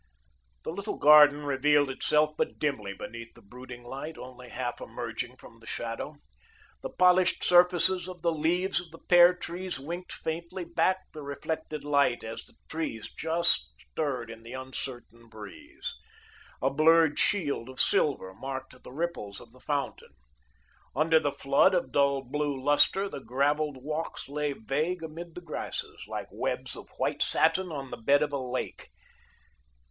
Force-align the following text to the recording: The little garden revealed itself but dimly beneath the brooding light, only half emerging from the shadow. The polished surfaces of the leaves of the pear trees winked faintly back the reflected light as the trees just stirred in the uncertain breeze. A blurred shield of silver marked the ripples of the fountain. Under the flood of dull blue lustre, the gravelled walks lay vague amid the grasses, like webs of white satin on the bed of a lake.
The 0.63 0.71
little 0.71 0.97
garden 0.97 1.45
revealed 1.45 1.91
itself 1.91 2.35
but 2.35 2.57
dimly 2.57 2.91
beneath 2.91 3.35
the 3.35 3.41
brooding 3.43 3.83
light, 3.83 4.17
only 4.17 4.49
half 4.49 4.81
emerging 4.81 5.35
from 5.37 5.59
the 5.59 5.67
shadow. 5.67 6.15
The 6.81 6.89
polished 6.89 7.43
surfaces 7.43 8.07
of 8.09 8.23
the 8.23 8.31
leaves 8.31 8.81
of 8.81 8.89
the 8.89 8.97
pear 8.97 9.35
trees 9.35 9.79
winked 9.79 10.11
faintly 10.11 10.65
back 10.65 11.01
the 11.13 11.21
reflected 11.21 11.83
light 11.83 12.23
as 12.23 12.45
the 12.45 12.55
trees 12.67 13.11
just 13.15 13.67
stirred 13.91 14.31
in 14.31 14.41
the 14.41 14.53
uncertain 14.53 15.27
breeze. 15.29 15.93
A 16.63 16.71
blurred 16.71 17.19
shield 17.19 17.69
of 17.69 17.79
silver 17.79 18.33
marked 18.33 18.81
the 18.81 18.91
ripples 18.91 19.39
of 19.39 19.51
the 19.51 19.59
fountain. 19.59 20.15
Under 20.95 21.19
the 21.19 21.31
flood 21.31 21.75
of 21.75 21.91
dull 21.91 22.23
blue 22.23 22.59
lustre, 22.59 23.07
the 23.07 23.19
gravelled 23.19 23.77
walks 23.83 24.27
lay 24.27 24.53
vague 24.53 25.03
amid 25.03 25.35
the 25.35 25.41
grasses, 25.41 26.05
like 26.07 26.27
webs 26.31 26.75
of 26.75 26.89
white 26.97 27.21
satin 27.21 27.71
on 27.71 27.91
the 27.91 27.97
bed 27.97 28.23
of 28.23 28.33
a 28.33 28.37
lake. 28.39 28.89